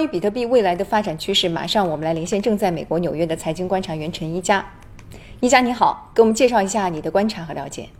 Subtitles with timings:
[0.00, 4.64] 关于比特币未来的发展趋势，马上我们来连线正在美国纽约的财经观察员陈一佳。
[5.40, 7.90] 一佳你好，给我们介绍一下你的观察和了解。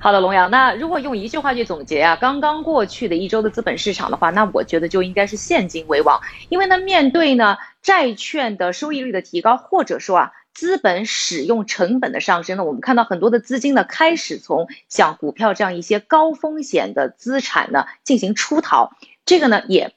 [0.00, 0.50] 好的，龙阳。
[0.50, 6.20] 那如果用一句话去总结啊，刚刚过去的一周的资本市场的话，那我觉得就应该是现金为王。
[6.48, 18.96] 因为呢，面对呢债券的收益率的提高，或者说啊资本使用成本的上升呢，我们看到很多的资金呢开始从像股票这样一些高风险的资产呢进行出逃。
[19.26, 19.92] 这个呢也。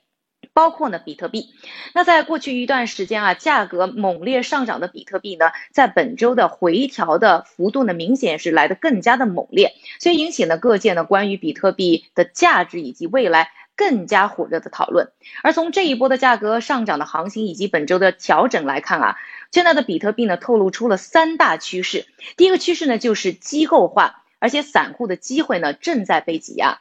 [0.54, 1.52] 包括呢，比特币。
[1.94, 15.12] 那在过去一段时间啊，价格猛烈上涨的比特币呢，在本周的回调的幅度呢，明显是来的更加的猛烈，所以引起呢各界呢关于比特币的价值以及未来更加火热的讨论。
[15.44, 19.16] 而从这一波的价格上涨的行情以及本周的调整来看啊，
[19.52, 22.08] 现在的比特币呢透露出了三大趋势。
[22.36, 26.80] 第一个趋势呢就是机构化，而且散户的机会呢正在被挤压。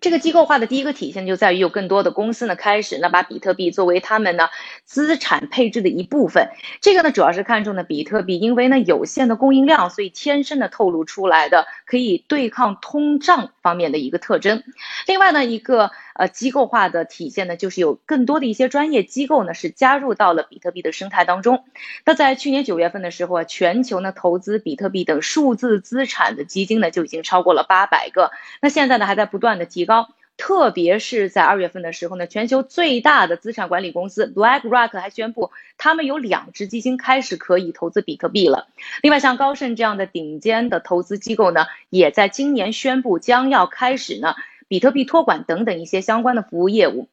[0.00, 4.50] 这个机构化的第一个体现就在于有更多的公司呢开始呢把比特币作为他们呢
[4.84, 6.48] 资产配置的一部分。
[6.82, 14.62] 这个呢主要是看中的比特币，因为呢有限的供应量，所以天生的透露出来的可以对抗通胀方面的一个特征。
[15.06, 15.90] 另外呢一个。
[16.14, 21.64] 呃，机构化的体现呢，就是有更多的一些专业机构呢是加入到了比特币的生态当中。
[22.04, 28.30] 那在去年九月份的时候啊，全球呢投资比特币等数字资产的基金呢就已经超过了八百个。
[28.62, 38.68] 那现在呢还在不断的提高，特别是在二月份的时候呢，全球最大的资产管理公司 BlackRock 还宣布，他们有两只基金开始可以投资比特币了。
[39.02, 44.36] 另外，像高盛这样的顶尖的投资机构呢，也在今年宣布将要开始呢。
[44.74, 47.08] 比特币托管等等一些相关的服务业务，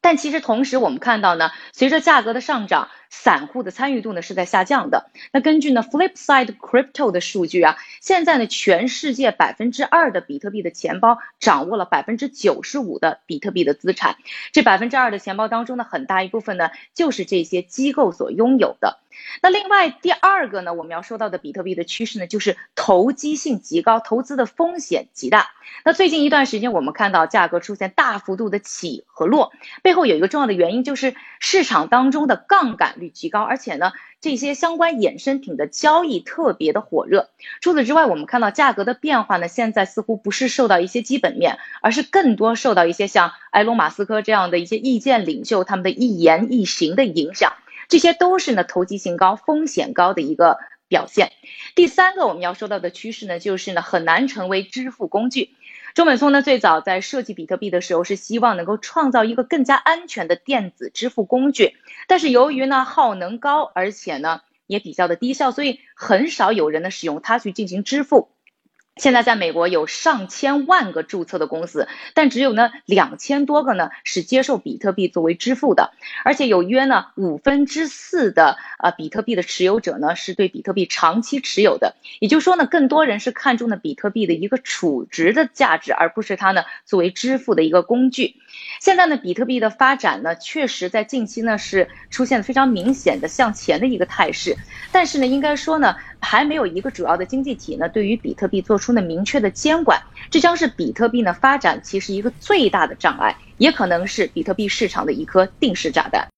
[0.00, 5.10] 但其实同时我们看到呢，随着价格的上涨，散户的参与度呢是在下降的。
[5.32, 14.16] 那根据呢 Flipside Crypto 的数据啊，现在呢全世界百分之二的比特币的钱包掌握了百分之九十五的比特币的资产，
[14.50, 18.98] 这百分之二的钱包当中呢，很大一部分呢就是这些机构所拥有的。
[19.42, 25.50] 那另外第二个呢，我们要说到的比特币的趋势呢，就是投机性极高，投资的风险极大。
[25.84, 37.28] 那最近一段时间，我们看到价格出现大幅度的起和落，背后有一个重要的原因，就是市场当中的杠杆率极高，而且呢，这些相关衍生品的交易特别的火热。
[37.60, 47.52] 除此之外，我们看到价格的变化呢，现在似乎不是受到一些基本面，而是更多受到一些像埃隆·马斯克这样的一些意见领袖他们的一言一行的影响。
[47.88, 50.58] 这些都是呢投机性高、风险高的一个
[50.92, 51.32] 表现。
[51.74, 55.54] 第三个我们要说到的趋势呢，就是呢很难成为支付工具。
[55.94, 61.76] 中本聪呢最早在设计比特币的时候是希望能够创造一个更加安全的电子支付工具，
[62.08, 68.28] 但是由于呢耗能高，而且呢也比较的低效，所以很少有人呢使用它去进行支付。
[69.02, 75.90] 现在在美国有上千万个注册的公司，但只有呢两千多个呢是接受比特币作为支付的，
[76.24, 88.36] 而且有约呢五分之四的呃比特币的持有者呢是对比特币长期持有的，也就是说呢更多人是看中了比特币的一个储值的价值，而不是它呢作为支付的一个工具。
[88.78, 94.56] 现在呢，比特币的发展呢，确实在近期呢是出现了非常明显的向前的一个态势，
[94.92, 100.00] 但是呢，应该说呢，还没有一个主要的经济体呢对于比特币做出呢明确的监管，
[100.30, 106.28] 这将是比特币呢发展其实一个最大的障碍，也可能是比特币市场的一颗定时炸弹。